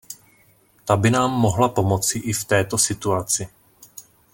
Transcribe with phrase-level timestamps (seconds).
[0.85, 3.47] Ta by nám mohla pomoci i v této situaci.